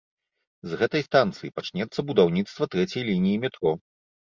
З 0.71 0.79
гэтай 0.79 1.03
станцыі 1.07 1.51
пачнецца 1.59 1.99
будаўніцтва 2.09 2.71
трэцяй 2.75 3.07
лініі 3.13 3.41
метро. 3.47 3.79